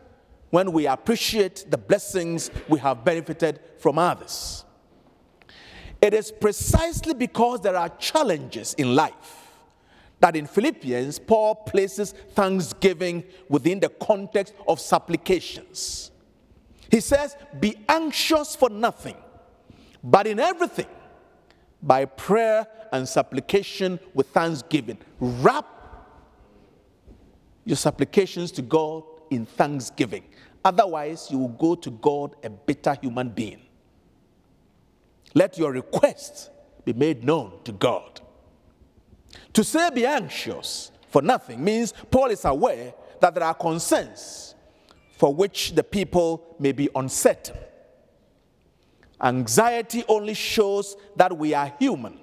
when 0.50 0.72
we 0.72 0.86
appreciate 0.86 1.66
the 1.68 1.78
blessings 1.78 2.50
we 2.68 2.78
have 2.78 3.04
benefited 3.04 3.60
from 3.78 3.98
others. 3.98 4.64
It 6.00 6.14
is 6.14 6.30
precisely 6.30 7.14
because 7.14 7.60
there 7.60 7.76
are 7.76 7.88
challenges 7.88 8.74
in 8.74 8.94
life 8.94 9.48
that 10.20 10.36
in 10.36 10.46
Philippians, 10.46 11.18
Paul 11.18 11.54
places 11.54 12.12
thanksgiving 12.32 13.24
within 13.48 13.80
the 13.80 13.88
context 13.88 14.54
of 14.66 14.80
supplications. 14.80 16.10
He 16.90 17.00
says, 17.00 17.36
Be 17.60 17.76
anxious 17.88 18.56
for 18.56 18.68
nothing, 18.68 19.16
but 20.02 20.26
in 20.26 20.40
everything, 20.40 20.86
by 21.82 22.04
prayer 22.04 22.66
and 22.92 23.08
supplication 23.08 24.00
with 24.14 24.28
thanksgiving. 24.28 24.98
Wrap 25.20 25.66
your 27.64 27.76
supplications 27.76 28.50
to 28.52 28.62
God 28.62 29.04
in 29.30 29.46
thanksgiving. 29.46 30.24
Otherwise, 30.64 31.28
you 31.30 31.38
will 31.38 31.48
go 31.48 31.74
to 31.74 31.90
God 31.90 32.36
a 32.42 32.50
bitter 32.50 32.96
human 33.00 33.30
being. 33.30 33.62
Let 35.34 35.58
your 35.58 35.72
request 35.72 36.50
be 36.84 36.92
made 36.92 37.24
known 37.24 37.52
to 37.64 37.72
God. 37.72 38.20
To 39.52 39.64
say 39.64 39.90
be 39.90 40.06
anxious 40.06 40.90
for 41.08 41.22
nothing 41.22 41.62
means 41.62 41.92
Paul 42.10 42.30
is 42.30 42.44
aware 42.44 42.94
that 43.20 43.34
there 43.34 43.44
are 43.44 43.54
concerns 43.54 44.54
for 45.16 45.34
which 45.34 45.74
the 45.74 45.82
people 45.82 46.56
may 46.58 46.72
be 46.72 46.88
uncertain. 46.94 47.56
Anxiety 49.20 50.04
only 50.08 50.34
shows 50.34 50.96
that 51.16 51.36
we 51.36 51.52
are 51.54 51.72
human 51.78 52.18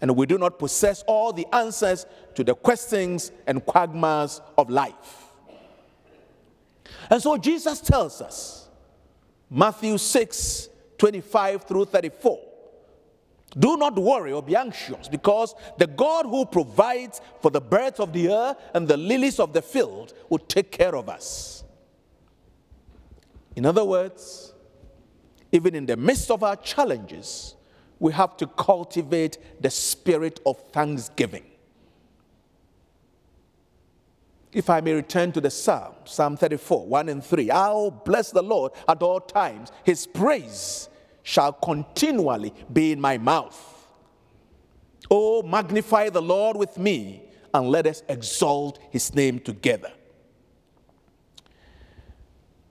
and 0.00 0.14
we 0.14 0.26
do 0.26 0.38
not 0.38 0.58
possess 0.58 1.02
all 1.06 1.32
the 1.32 1.46
answers 1.54 2.06
to 2.34 2.44
the 2.44 2.54
questions 2.54 3.32
and 3.46 3.64
quagmires 3.64 4.40
of 4.56 4.70
life. 4.70 5.27
And 7.10 7.22
so 7.22 7.36
Jesus 7.36 7.80
tells 7.80 8.20
us, 8.20 8.68
Matthew 9.50 9.96
6 9.98 10.68
25 10.98 11.62
through 11.62 11.84
34, 11.84 12.40
do 13.56 13.76
not 13.76 13.96
worry 13.96 14.32
or 14.32 14.42
be 14.42 14.56
anxious, 14.56 15.08
because 15.08 15.54
the 15.78 15.86
God 15.86 16.26
who 16.26 16.44
provides 16.44 17.20
for 17.40 17.50
the 17.50 17.60
birds 17.60 18.00
of 18.00 18.12
the 18.12 18.32
air 18.32 18.56
and 18.74 18.86
the 18.86 18.96
lilies 18.96 19.38
of 19.38 19.52
the 19.52 19.62
field 19.62 20.12
will 20.28 20.40
take 20.40 20.72
care 20.72 20.96
of 20.96 21.08
us. 21.08 21.64
In 23.56 23.64
other 23.64 23.84
words, 23.84 24.52
even 25.50 25.74
in 25.74 25.86
the 25.86 25.96
midst 25.96 26.30
of 26.30 26.42
our 26.42 26.56
challenges, 26.56 27.54
we 27.98 28.12
have 28.12 28.36
to 28.36 28.46
cultivate 28.46 29.38
the 29.62 29.70
spirit 29.70 30.40
of 30.44 30.58
thanksgiving. 30.72 31.44
If 34.52 34.70
I 34.70 34.80
may 34.80 34.92
return 34.92 35.32
to 35.32 35.40
the 35.40 35.50
Psalm, 35.50 35.94
Psalm 36.04 36.36
34, 36.36 36.86
1 36.86 37.08
and 37.08 37.24
3. 37.24 37.50
I'll 37.50 37.90
bless 37.90 38.30
the 38.30 38.42
Lord 38.42 38.72
at 38.88 39.02
all 39.02 39.20
times. 39.20 39.70
His 39.84 40.06
praise 40.06 40.88
shall 41.22 41.52
continually 41.52 42.54
be 42.72 42.92
in 42.92 43.00
my 43.00 43.18
mouth. 43.18 43.86
Oh, 45.10 45.42
magnify 45.42 46.10
the 46.10 46.22
Lord 46.22 46.56
with 46.56 46.78
me, 46.78 47.22
and 47.52 47.68
let 47.68 47.86
us 47.86 48.02
exalt 48.08 48.78
his 48.90 49.14
name 49.14 49.38
together. 49.38 49.92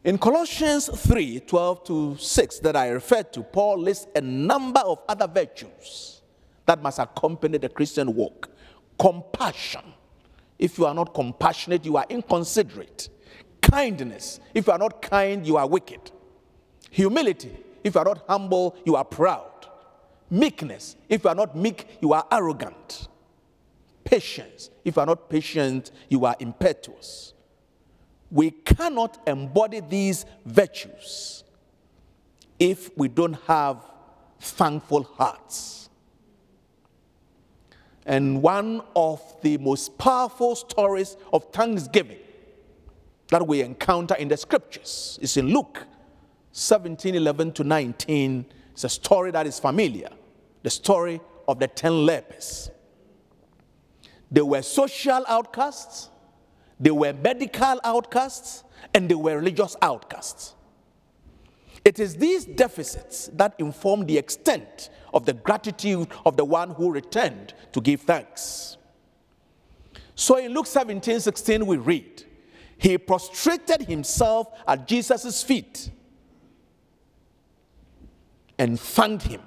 In 0.03 0.17
Colossians 0.17 0.87
3 0.87 1.41
12 1.41 1.83
to 1.85 2.17
6, 2.17 2.59
that 2.59 2.75
I 2.75 2.89
referred 2.89 3.33
to, 3.33 3.43
Paul 3.43 3.79
lists 3.79 4.07
a 4.15 4.21
number 4.21 4.79
of 4.79 4.99
other 5.07 5.27
virtues 5.27 6.21
that 6.65 6.81
must 6.81 6.99
accompany 6.99 7.57
the 7.57 7.69
Christian 7.69 8.15
walk 8.15 8.49
compassion. 8.97 9.81
If 10.59 10.77
you 10.77 10.85
are 10.85 10.93
not 10.93 11.13
compassionate, 11.13 11.85
you 11.85 11.97
are 11.97 12.05
inconsiderate. 12.09 13.09
Kindness. 13.61 14.39
If 14.53 14.67
you 14.67 14.73
are 14.73 14.79
not 14.79 15.01
kind, 15.01 15.45
you 15.45 15.57
are 15.57 15.67
wicked. 15.67 16.11
Humility. 16.89 17.55
If 17.83 17.95
you 17.95 18.01
are 18.01 18.05
not 18.05 18.23
humble, 18.27 18.75
you 18.85 18.95
are 18.95 19.05
proud. 19.05 19.67
Meekness. 20.29 20.95
If 21.07 21.23
you 21.23 21.29
are 21.29 21.35
not 21.35 21.55
meek, 21.55 21.97
you 22.01 22.13
are 22.13 22.25
arrogant. 22.31 23.07
Patience. 24.03 24.69
If 24.83 24.95
you 24.95 25.01
are 25.01 25.05
not 25.05 25.29
patient, 25.29 25.91
you 26.09 26.25
are 26.25 26.35
impetuous. 26.39 27.33
We 28.31 28.51
cannot 28.51 29.21
embody 29.27 29.79
these 29.79 30.25
virtues 30.45 31.43
if 32.59 32.95
we 32.97 33.07
don't 33.07 33.37
have 33.47 33.77
thankful 34.39 35.03
hearts. 35.03 35.86
And 38.07 38.41
one 38.41 38.81
of 38.95 39.21
the 39.41 39.57
most 39.57 39.97
powerful 39.97 40.55
stories 40.55 41.17
of 41.33 41.51
thanksgiving 41.51 42.19
that 43.27 43.45
we 43.45 43.61
encounter 43.61 44.15
in 44.15 44.29
the 44.29 44.37
scriptures 44.37 45.19
is 45.21 45.35
in 45.37 45.47
Luke 45.47 45.85
17 46.53 47.13
11 47.13 47.51
to 47.51 47.63
19 47.63 48.45
is 48.75 48.83
a 48.85 48.89
story 48.89 49.31
that 49.31 49.45
is 49.45 49.59
familiar 49.59 50.09
the 50.63 50.69
story 50.69 51.21
of 51.47 51.59
the 51.59 51.67
10 51.67 52.05
lepers. 52.05 52.69
They 54.31 54.41
were 54.41 54.61
social 54.61 55.23
outcasts, 55.27 56.09
they 56.79 56.91
were 56.91 57.13
medical 57.13 57.79
outcasts, 57.83 58.63
and 58.93 59.07
they 59.07 59.15
were 59.15 59.37
religious 59.37 59.75
outcasts. 59.81 60.55
It 61.85 61.99
is 61.99 62.17
these 62.17 62.43
deficits 62.43 63.27
that 63.33 63.55
inform 63.59 64.05
the 64.05 64.17
extent 64.17 64.89
of 65.17 65.25
the 65.25 65.33
gratitude 65.33 66.07
of 66.27 66.37
the 66.37 66.45
one 66.45 66.69
who 66.69 66.91
returned 66.91 67.55
to 67.73 67.81
give 67.81 68.01
thanks. 68.01 68.77
So 70.13 70.37
in 70.37 70.53
Luke 70.53 70.67
17 70.67 71.19
16, 71.19 71.65
we 71.65 71.77
read, 71.77 72.23
He 72.77 72.99
prostrated 72.99 73.81
himself 73.81 74.47
at 74.67 74.87
Jesus' 74.87 75.41
feet 75.41 75.89
and 78.59 78.79
thanked 78.79 79.23
him. 79.23 79.41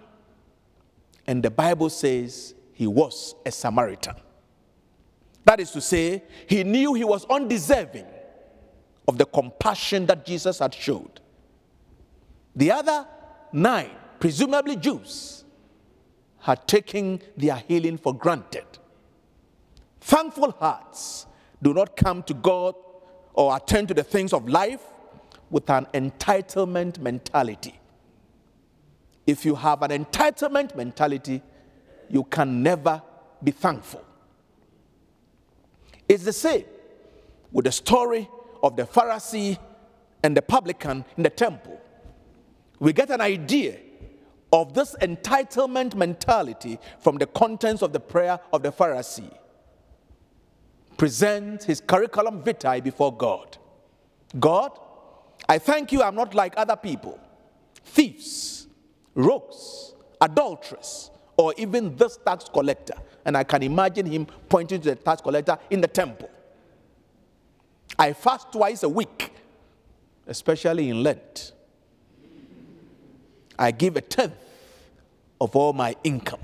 And 1.24 1.40
the 1.40 1.52
Bible 1.52 1.88
says 1.88 2.54
he 2.72 2.88
was 2.88 3.37
a 3.46 3.52
Samaritan. 3.52 4.16
That 5.44 5.61
is 5.61 5.70
to 5.70 5.80
say, 5.80 6.24
he 6.48 6.64
knew 6.64 6.94
he 6.94 7.04
was 7.04 7.24
undeserving 7.26 8.06
of 9.06 9.18
the 9.18 9.26
compassion 9.26 10.06
that 10.06 10.26
Jesus 10.26 10.59
had 10.59 10.74
showed. 10.74 11.20
The 12.56 12.72
other 12.72 13.06
nine, 13.52 13.90
presumably 14.18 14.74
Jews, 14.74 15.39
had 16.40 16.66
taken 16.66 17.20
their 17.37 17.57
healing 17.57 17.98
for 17.98 18.14
granted. 18.14 18.64
Thankful 20.00 20.53
hearts 20.53 21.26
do 21.62 21.74
not 21.74 21.96
come 21.96 22.22
to 22.24 22.35
God 22.35 22.74
or 23.35 23.57
attend 23.57 23.88
to 23.88 23.94
the 23.94 24.03
things 24.03 24.33
of 24.33 24.48
life 24.48 24.83
with 25.50 25.68
an 25.68 25.87
entitlement 25.92 26.98
mentality. 26.98 27.79
If 29.26 29.44
you 29.44 29.55
have 29.55 29.83
an 29.83 29.90
entitlement 29.90 30.74
mentality, 30.74 31.42
you 32.09 32.24
can 32.24 32.62
never 32.62 33.03
be 33.42 33.50
thankful. 33.50 34.05
It's 36.09 36.24
the 36.24 36.33
same 36.33 36.64
with 37.53 37.66
the 37.66 37.72
story 37.72 38.29
of 38.62 38.76
the 38.76 38.83
Pharisee 38.83 39.59
and 40.22 40.37
the 40.37 40.42
publican 40.42 41.05
in 41.16 41.22
the 41.22 41.31
temple. 41.31 41.81
We 42.79 42.92
get 42.92 43.11
an 43.11 43.20
idea 43.20 43.76
of 44.53 44.75
this 44.75 44.97
entitlement 45.01 45.95
mentality 45.95 46.79
from 46.99 47.19
the 47.19 47.27
contents 47.27 47.83
of 47.83 47.93
the 47.93 48.01
prayer 48.01 48.39
of 48.53 48.63
the 48.63 48.73
Pharisee. 48.73 49.33
Present 50.97 51.65
his 51.65 51.81
curriculum 51.81 52.43
vitae 52.43 52.81
before 52.81 53.17
God. 53.17 53.57
God, 54.39 54.79
I 55.49 55.59
thank 55.59 55.93
you 55.93 56.03
I'm 56.03 56.15
not 56.15 56.35
like 56.35 56.55
other 56.57 56.77
people, 56.77 57.19
thieves 57.85 58.61
rogues, 59.15 59.95
adulterers, 60.21 61.11
or 61.37 61.55
even 61.57 61.97
this 61.97 62.19
tax 62.25 62.49
collector. 62.53 62.95
And 63.25 63.37
I 63.37 63.45
can 63.45 63.63
imagine 63.63 64.07
him 64.07 64.27
pointing 64.49 64.81
to 64.81 64.91
the 64.91 64.97
tax 64.97 65.21
collector 65.21 65.59
in 65.71 65.81
the 65.81 65.89
temple. 65.89 66.31
I 67.99 68.13
fast 68.13 68.53
twice 68.53 68.83
a 68.83 68.89
week, 68.89 69.33
especially 70.27 70.89
in 70.89 71.03
Lent. 71.03 71.53
I 73.61 73.70
give 73.73 73.96
a 73.96 74.01
tenth 74.01 74.35
of 75.38 75.55
all 75.55 75.75
my 75.75 75.94
income. 76.03 76.40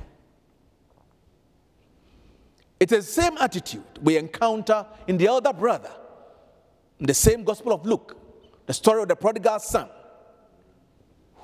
It 2.79 2.93
is 2.93 3.07
the 3.07 3.23
same 3.23 3.39
attitude 3.39 3.83
we 4.03 4.19
encounter 4.19 4.85
in 5.09 5.17
the 5.17 5.27
elder 5.27 5.55
brother, 5.55 5.91
in 7.01 7.07
the 7.07 7.15
same 7.15 7.43
Gospel 7.43 7.73
of 7.73 7.87
Luke, 7.87 8.17
the 8.67 8.75
story 8.75 9.01
of 9.03 9.09
the 9.09 9.17
prodigal 9.17 9.59
son 9.61 9.89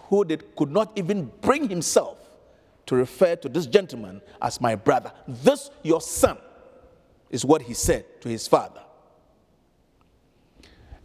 who 0.09 0.27
did, 0.27 0.55
could 0.55 0.71
not 0.71 0.93
even 0.95 1.33
bring 1.41 1.71
himself 1.71 2.19
to 2.85 2.95
refer 2.95 3.35
to 3.37 3.49
this 3.49 3.65
gentleman 3.65 4.21
as 4.43 4.61
my 4.61 4.75
brother. 4.75 5.11
This, 5.27 5.71
your 5.83 6.03
son, 6.03 6.37
is 7.31 7.47
what 7.47 7.63
he 7.63 7.73
said 7.73 8.21
to 8.21 8.29
his 8.29 8.47
father. 8.47 8.83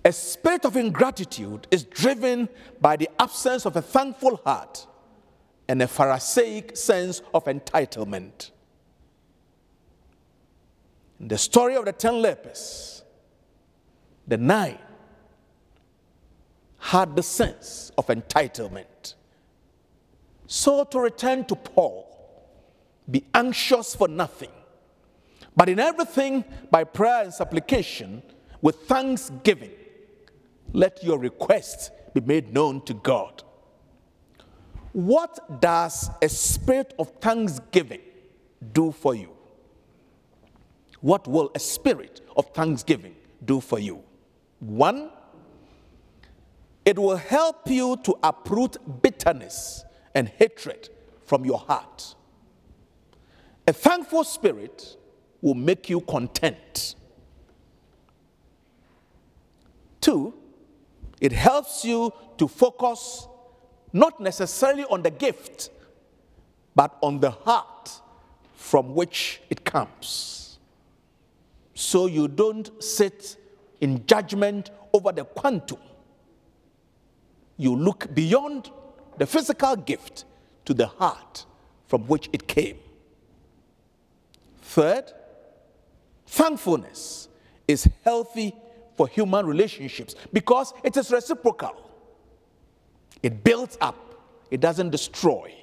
A 0.08 0.12
spirit 0.14 0.64
of 0.64 0.78
ingratitude 0.78 1.68
is 1.70 1.84
driven 1.84 2.48
by 2.80 2.96
the 2.96 3.10
absence 3.20 3.66
of 3.66 3.76
a 3.76 3.82
thankful 3.82 4.38
heart 4.46 4.88
and 5.68 5.82
a 5.82 5.88
Pharisaic 5.88 6.78
sense 6.78 7.22
of 7.34 7.44
entitlement. 7.44 8.52
In 11.20 11.28
the 11.28 11.38
story 11.38 11.76
of 11.76 11.84
the 11.84 11.92
ten 11.92 12.22
lepers, 12.22 13.04
the 14.26 14.38
nine 14.38 14.78
had 16.78 17.14
the 17.14 17.24
sense 17.24 17.92
of 17.98 18.08
entitlement. 18.08 19.16
So, 20.46 20.86
to 20.86 21.02
return 21.02 21.44
to 21.48 21.56
Paul, 21.58 22.08
be 23.12 23.26
anxious 23.34 23.94
for 23.94 24.08
nothing, 24.08 24.52
But 25.54 25.68
in 25.68 25.80
everything, 25.80 26.46
by 26.72 26.86
prayer 26.86 27.24
and 27.24 27.34
supplication, 27.34 28.22
with 28.62 28.84
thanksgiving, 28.84 29.72
let 30.78 31.04
your 31.04 31.18
requests 31.18 31.90
be 32.14 32.22
made 32.22 32.54
known 32.54 32.82
to 32.82 32.94
God. 32.94 33.42
What 34.94 35.60
does 35.60 36.12
a 36.22 36.30
spirit 36.30 36.94
of 37.00 37.10
thanksgiving 37.20 38.02
do 38.74 38.92
for 38.92 39.16
you? 39.16 39.32
What 41.02 41.28
will 41.28 41.50
a 41.56 41.60
spirit 41.60 42.22
of 42.36 42.54
thanksgiving 42.54 43.16
do 43.44 43.60
for 43.60 43.80
you? 43.80 44.04
One, 44.60 45.10
it 46.86 47.00
will 47.00 47.18
help 47.18 47.68
you 47.68 47.98
to 48.04 48.16
uproot 48.22 49.02
bitterness 49.02 49.84
and 50.14 50.30
hatred 50.30 50.90
from 51.26 51.44
your 51.44 51.58
heart. 51.58 52.14
A 53.68 53.74
thankful 53.74 54.24
spirit 54.24 54.96
will 55.42 55.56
make 55.56 55.90
you 55.90 56.02
content. 56.02 56.94
Two, 60.02 60.36
it 61.22 61.32
helps 61.32 61.84
you 61.84 62.14
to 62.38 62.48
focus 62.48 63.28
not 63.94 64.20
necessarily 64.20 64.84
on 64.86 65.02
the 65.02 65.10
gift, 65.10 65.70
but 66.76 66.98
on 67.02 67.20
the 67.20 67.32
heart 67.32 68.02
from 68.56 68.94
which 68.94 69.42
it 69.50 69.64
comes. 69.64 70.60
So 71.74 72.06
you 72.06 72.28
don't 72.28 72.84
sit 72.84 73.38
in 73.82 74.06
judgment 74.06 74.72
over 74.94 75.12
the 75.12 75.26
quantum 75.26 75.80
you 77.58 77.76
look 77.76 78.14
beyond 78.14 78.70
the 79.18 79.26
physical 79.26 79.76
gift 79.76 80.26
to 80.66 80.74
the 80.74 80.88
heart 80.88 81.46
from 81.88 82.04
which 82.04 82.30
it 82.32 82.48
came. 82.48 82.78
Third, 84.62 85.12
thankfulness 86.28 87.28
is 87.68 87.90
healthy 88.04 88.54
for 88.98 89.08
human 89.08 89.46
relationships 89.46 90.16
because 90.34 90.74
it 90.84 90.98
is 90.98 91.12
reciprocal. 91.12 91.90
It 93.24 93.44
builds 93.44 93.78
up, 93.80 93.98
it 94.52 94.60
doesn't 94.60 94.90
destroy. 94.90 95.54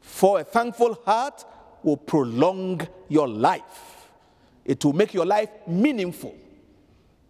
For 0.00 0.40
a 0.40 0.44
thankful 0.44 0.94
heart 1.04 1.44
will 1.82 1.96
prolong 1.96 2.86
your 3.08 3.26
life, 3.26 4.10
it 4.64 4.84
will 4.84 4.92
make 4.92 5.12
your 5.14 5.26
life 5.26 5.50
meaningful 5.66 6.36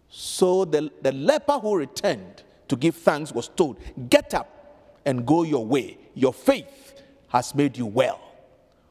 so 0.09 0.65
the, 0.65 0.91
the 1.01 1.11
leper 1.11 1.59
who 1.59 1.75
returned 1.75 2.43
to 2.67 2.75
give 2.75 2.95
thanks 2.95 3.31
was 3.31 3.49
told, 3.49 3.77
Get 4.09 4.33
up 4.33 4.97
and 5.05 5.25
go 5.25 5.43
your 5.43 5.65
way. 5.65 5.97
Your 6.13 6.33
faith 6.33 7.03
has 7.29 7.53
made 7.53 7.77
you 7.77 7.85
well. 7.85 8.19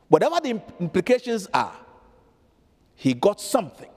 Whatever 0.08 0.36
the 0.40 0.62
implications 0.78 1.48
are, 1.52 1.76
he 2.94 3.12
got 3.12 3.40
something, 3.40 3.90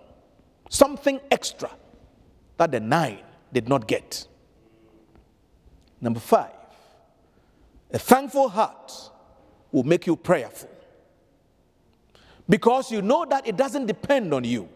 something 0.69 1.19
extra 1.29 1.69
that 2.57 2.71
the 2.71 2.79
nine 2.79 3.19
did 3.51 3.67
not 3.67 3.87
get. 3.87 4.27
Number 5.99 6.19
five, 6.19 6.51
a 7.91 7.99
thankful 7.99 8.47
heart 8.49 8.91
will 9.71 9.83
make 9.83 10.07
you 10.07 10.15
prayerful 10.15 10.69
because 12.47 12.91
you 12.91 13.01
know 13.01 13.25
that 13.25 13.47
it 13.47 13.57
doesn't 13.57 13.85
depend 13.85 14.33
on 14.33 14.43
you. 14.43 14.69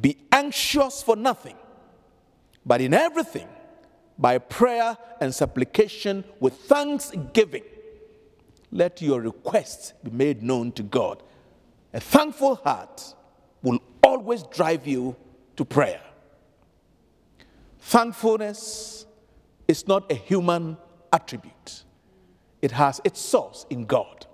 Be 0.00 0.16
anxious 0.32 1.02
for 1.02 1.14
nothing, 1.14 1.56
but 2.64 2.80
in 2.80 2.94
everything, 2.94 3.48
by 4.18 4.38
prayer 4.38 4.96
and 5.20 5.34
supplication 5.34 6.24
with 6.40 6.54
thanksgiving, 6.54 7.64
let 8.72 9.00
your 9.02 9.20
requests 9.20 9.92
be 10.02 10.10
made 10.10 10.42
known 10.42 10.72
to 10.72 10.82
God. 10.82 11.22
A 11.92 12.00
thankful 12.00 12.56
heart 12.56 13.14
always 14.24 14.42
drive 14.44 14.86
you 14.86 15.14
to 15.54 15.66
prayer. 15.66 16.00
Thankfulness 17.78 19.04
is 19.68 19.86
not 19.86 20.10
a 20.10 20.14
human 20.14 20.78
attribute, 21.12 21.84
it 22.62 22.70
has 22.70 23.02
its 23.04 23.20
source 23.20 23.66
in 23.68 23.84
God. 23.84 24.26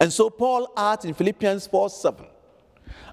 And 0.00 0.12
so 0.12 0.30
Paul 0.30 0.72
adds 0.76 1.04
in 1.04 1.12
Philippians 1.12 1.66
4 1.66 1.90
7 1.90 2.24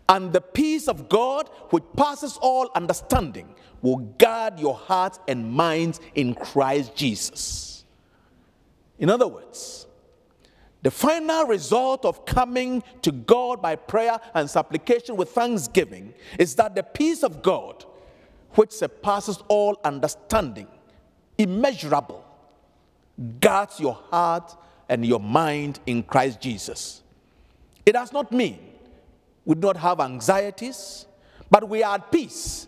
and 0.08 0.32
the 0.32 0.42
peace 0.42 0.88
of 0.88 1.10
God, 1.10 1.50
which 1.72 1.84
passes 1.98 2.38
all 2.38 2.70
understanding, 2.76 3.56
will 3.82 3.98
guard 3.98 4.60
your 4.60 4.76
hearts 4.76 5.20
and 5.28 5.52
minds 5.52 6.00
in 6.14 6.36
Christ 6.36 6.96
Jesus. 6.96 7.86
In 9.00 9.10
other 9.10 9.28
words, 9.28 9.88
the 10.82 10.92
final 10.92 11.46
result 11.46 12.06
of 12.06 12.26
coming 12.26 12.84
to 13.02 13.12
God 13.12 13.62
by 13.62 13.76
prayer 13.76 14.20
and 14.34 14.50
supplication 14.50 15.18
with 15.18 15.30
thanksgiving 15.30 16.14
is 16.38 16.56
that 16.56 16.74
the 16.76 16.84
peace 16.84 17.22
of 17.24 17.42
God, 17.42 17.84
which 18.52 18.72
surpasses 18.72 19.40
all 19.50 19.80
understanding, 19.84 20.68
immeasurable, 21.38 22.26
guards 23.42 23.80
your 23.80 23.94
heart 23.94 24.56
and 24.88 25.06
your 25.06 25.20
mind 25.20 25.80
in 25.86 26.02
Christ 26.02 26.40
Jesus. 26.40 27.02
It 27.86 27.94
does 27.94 28.14
not 28.14 28.32
mean 28.32 28.60
we 29.46 29.56
do 29.56 29.68
not 29.68 29.78
have 29.78 30.00
anxieties, 30.00 31.06
but 31.50 31.68
we 31.68 31.84
are 31.84 31.96
at 31.96 32.12
peace 32.12 32.68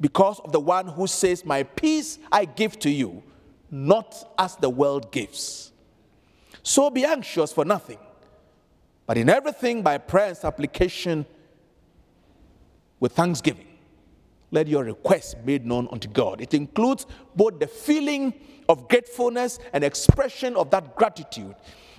because 0.00 0.40
of 0.40 0.52
the 0.52 0.60
one 0.60 0.88
who 0.88 1.06
says, 1.06 1.44
My 1.44 1.62
peace 1.62 2.18
I 2.32 2.46
give 2.46 2.78
to 2.80 2.90
you, 2.90 3.22
not 3.70 4.34
as 4.38 4.56
the 4.56 4.70
world 4.70 5.12
gives. 5.12 5.70
So 6.64 6.90
be 6.90 7.04
anxious 7.04 7.52
for 7.52 7.64
nothing, 7.64 7.98
but 9.06 9.16
in 9.16 9.30
everything 9.30 9.82
by 9.82 9.98
prayer 9.98 10.28
and 10.28 10.36
supplication 10.36 11.24
with 12.98 13.12
thanksgiving. 13.12 13.68
Let 14.50 14.66
your 14.66 14.82
requests 14.82 15.34
be 15.34 15.52
made 15.52 15.66
known 15.66 15.86
unto 15.92 16.08
God. 16.08 16.40
It 16.40 16.54
includes 16.54 17.06
both 17.36 17.60
the 17.60 17.68
feeling 17.68 18.34
of 18.68 18.88
gratefulness 18.88 19.60
and 19.72 19.84
expression 19.84 20.56
of 20.56 20.70
that 20.70 20.96
gratitude 20.96 21.54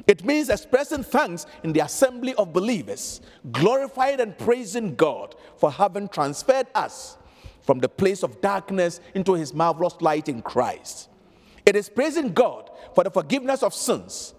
it 0.08 0.23
means 0.23 0.49
expressing 0.49 1.04
thanks 1.04 1.45
in 1.63 1.73
the 1.73 1.80
assembly 1.82 2.36
of 2.36 2.54
believers, 2.54 3.21
glorifying 3.51 4.19
and 4.19 4.38
praising 4.38 4.95
God 4.95 5.36
for 5.58 5.71
having 5.71 6.08
transferred 6.10 6.67
us 6.75 7.17
from 7.62 7.80
the 7.80 7.89
place 7.89 8.21
of 8.21 8.41
darkness 8.41 8.99
into 9.13 9.34
his 9.34 9.54
marvelous 9.54 9.95
light 10.01 10.30
in 10.30 10.41
Christ. 10.41 11.10
It 11.65 11.75
is 11.75 11.89
praising 11.89 12.34
God 12.34 12.69
for 12.93 13.04
the 13.04 13.10
forgiveness 13.10 13.63
of 13.63 13.73
sins, 13.73 14.34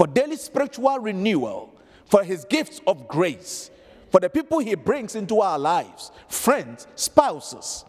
for 0.00 0.06
daily 0.06 0.36
spiritual 0.36 0.98
renewal, 0.98 1.78
for 2.06 2.24
his 2.24 2.46
gifts 2.46 2.80
of 2.86 3.06
grace, 3.06 3.70
for 4.10 4.18
the 4.18 4.30
people 4.30 4.58
he 4.58 4.74
brings 4.74 5.14
into 5.14 5.42
our 5.42 5.58
lives 5.58 6.10
friends, 6.26 6.86
spouses, 6.94 7.84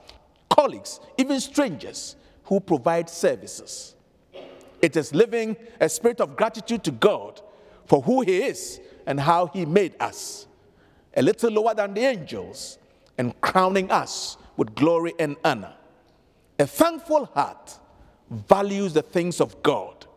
colleagues, 0.50 1.00
even 1.18 1.40
strangers 1.40 2.18
who 2.44 2.60
provide 2.60 3.10
services. 3.10 3.96
It 4.82 4.98
is 4.98 5.16
living 5.16 5.56
a 5.80 5.88
spirit 5.88 6.20
of 6.20 6.36
gratitude 6.36 6.84
to 6.84 6.92
God 6.92 7.40
for 7.86 8.02
who 8.02 8.24
He 8.24 8.40
is 8.40 8.82
and 9.06 9.18
how 9.18 9.46
He 9.46 9.66
made 9.66 9.96
us, 10.02 10.48
a 11.16 11.22
little 11.22 11.50
lower 11.50 11.74
than 11.74 11.94
the 11.94 12.02
angels, 12.02 12.78
and 13.18 13.40
crowning 13.40 13.90
us 13.90 14.36
with 14.58 14.76
glory 14.76 15.14
and 15.18 15.38
honor. 15.46 15.76
A 16.60 16.68
thankful 16.68 17.28
heart 17.28 17.80
values 18.30 18.92
the 18.92 19.02
things 19.02 19.40
of 19.40 19.64
God, 19.64 20.08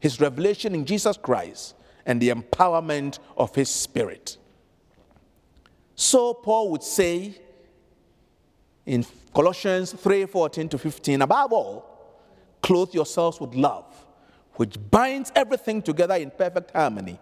His 0.00 0.20
revelation 0.20 0.74
in 0.74 0.84
Jesus 0.84 1.16
Christ, 1.16 1.74
and 2.06 2.20
the 2.20 2.30
empowerment 2.30 3.18
of 3.36 3.54
His 3.54 3.68
Spirit. 3.68 4.38
So, 5.94 6.32
Paul 6.32 6.70
would 6.70 6.82
say 6.82 7.40
in 8.86 9.04
Colossians 9.34 9.92
3:14 9.92 10.70
to 10.70 10.78
15, 10.78 11.22
above 11.22 11.52
all, 11.52 11.84
clothe 12.62 12.94
yourselves 12.94 13.40
with 13.40 13.54
love 13.54 13.84
which 14.58 14.76
binds 14.90 15.30
everything 15.36 15.80
together 15.80 16.16
in 16.16 16.30
perfect 16.30 16.72
harmony. 16.72 17.18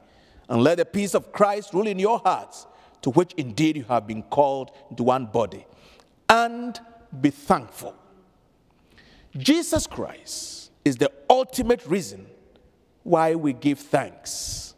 And 0.48 0.62
let 0.62 0.78
the 0.78 0.86
peace 0.86 1.14
of 1.14 1.32
Christ 1.32 1.74
rule 1.74 1.86
in 1.86 1.98
your 1.98 2.18
hearts, 2.18 2.66
to 3.02 3.10
which 3.10 3.34
indeed 3.34 3.76
you 3.76 3.84
have 3.84 4.06
been 4.06 4.22
called 4.22 4.70
into 4.90 5.02
one 5.02 5.26
body. 5.26 5.66
And 6.30 6.80
be 7.20 7.28
thankful. 7.30 7.94
Jesus 9.36 9.86
Christ 9.86 10.70
is 10.82 10.96
the 10.96 11.12
ultimate 11.28 11.84
reason 11.86 12.26
why 13.06 13.36
we 13.36 13.52
give 13.52 13.78
thanks. 13.78 14.74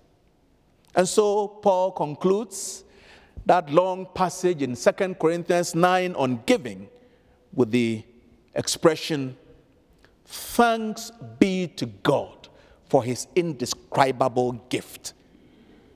And 0.95 1.09
so 1.09 1.49
Paul 1.49 1.93
concludes 1.93 2.85
that 3.47 3.71
long 3.71 4.07
passage 4.14 4.61
in 4.61 4.77
2 4.77 5.14
Corinthians 5.14 5.75
9 5.75 6.14
on 6.14 6.43
giving 6.45 6.91
with 7.55 7.71
the 7.71 8.05
expression, 8.55 9.35
Thanks 10.27 11.11
be 11.38 11.69
to 11.69 11.87
God 11.87 12.49
for 12.91 13.03
his 13.03 13.29
indescribable 13.35 14.53
gift. 14.69 15.14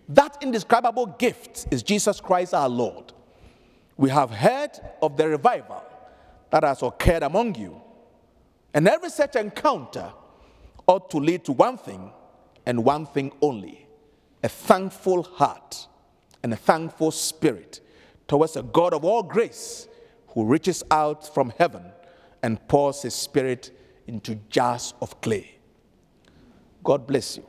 That 0.08 0.38
indescribable 0.40 1.06
gift 1.18 1.66
is 1.70 1.82
Jesus 1.82 2.18
Christ 2.18 2.54
our 2.54 2.68
Lord. 2.68 3.12
We 3.98 4.08
have 4.08 4.30
heard 4.30 4.70
of 5.02 5.18
the 5.18 5.28
revival 5.28 5.82
that 6.48 6.64
has 6.64 6.82
occurred 6.82 7.24
among 7.24 7.56
you. 7.56 7.78
And 8.72 8.88
every 8.88 9.10
such 9.10 9.36
encounter 9.36 10.10
ought 10.86 11.10
to 11.10 11.18
lead 11.18 11.44
to 11.44 11.52
one 11.52 11.76
thing 11.76 12.10
and 12.66 12.84
one 12.84 13.06
thing 13.06 13.32
only 13.40 13.86
a 14.42 14.48
thankful 14.48 15.22
heart 15.22 15.86
and 16.42 16.52
a 16.52 16.56
thankful 16.56 17.10
spirit 17.10 17.80
towards 18.26 18.56
a 18.56 18.62
God 18.62 18.92
of 18.94 19.04
all 19.04 19.22
grace 19.22 19.86
who 20.28 20.44
reaches 20.44 20.82
out 20.90 21.32
from 21.32 21.52
heaven 21.58 21.84
and 22.42 22.66
pours 22.68 23.02
his 23.02 23.14
spirit 23.14 23.70
into 24.06 24.34
jars 24.48 24.94
of 25.00 25.20
clay. 25.20 25.58
God 26.82 27.06
bless 27.06 27.36
you. 27.36 27.44